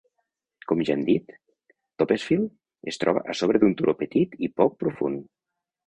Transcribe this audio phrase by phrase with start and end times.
[0.71, 1.35] Com ja hem dit,
[2.03, 5.29] Toppesfield es troba a sobre d'un turó petit i poc profund.